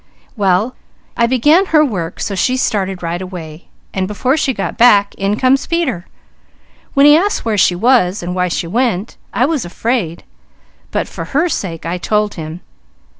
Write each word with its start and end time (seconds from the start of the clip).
"Well 0.35 0.75
I 1.15 1.27
began 1.27 1.67
her 1.67 1.85
work 1.85 2.19
so 2.19 2.33
she 2.33 2.57
started 2.57 3.03
right 3.03 3.21
away, 3.21 3.67
and 3.93 4.07
before 4.07 4.35
she 4.35 4.51
got 4.51 4.75
back 4.75 5.13
in 5.13 5.35
comes 5.39 5.67
Peter. 5.67 6.07
When 6.95 7.05
he 7.05 7.15
asks 7.15 7.45
where 7.45 7.55
she 7.55 7.75
was 7.75 8.23
and 8.23 8.33
why 8.33 8.47
she 8.47 8.65
went, 8.65 9.15
I 9.31 9.45
was 9.45 9.63
afraid, 9.63 10.23
but 10.89 11.07
for 11.07 11.25
her 11.25 11.47
sake 11.49 11.85
I 11.85 11.99
told 11.99 12.33
him. 12.33 12.61